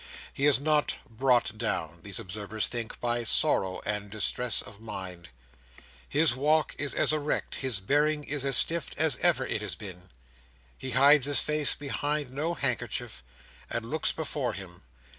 He 0.33 0.47
is 0.47 0.59
not 0.59 0.95
"brought 1.07 1.59
down," 1.59 1.99
these 2.01 2.19
observers 2.19 2.67
think, 2.67 2.99
by 2.99 3.23
sorrow 3.23 3.81
and 3.85 4.09
distress 4.09 4.63
of 4.63 4.81
mind. 4.81 5.29
His 6.09 6.35
walk 6.35 6.73
is 6.79 6.95
as 6.95 7.13
erect, 7.13 7.53
his 7.61 7.79
bearing 7.79 8.23
is 8.23 8.43
as 8.43 8.57
stiff 8.57 8.95
as 8.97 9.17
ever 9.17 9.45
it 9.45 9.61
has 9.61 9.75
been. 9.75 10.09
He 10.75 10.89
hides 10.97 11.27
his 11.27 11.39
face 11.41 11.75
behind 11.75 12.31
no 12.31 12.55
handkerchief, 12.55 13.21
and 13.69 13.91
looks 13.91 14.11
before 14.11 14.53
him. 14.53 14.81